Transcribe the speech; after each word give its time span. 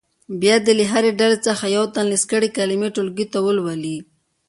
بیا 0.41 0.55
دې 0.65 0.73
له 0.79 0.85
هرې 0.91 1.11
ډلې 1.19 1.37
څخه 1.47 1.63
یو 1.75 1.85
تن 1.93 2.05
لیست 2.11 2.25
کړې 2.31 2.49
کلمې 2.57 2.89
ټولګي 2.95 3.25
ته 3.33 3.37
ولولي. 3.45 3.97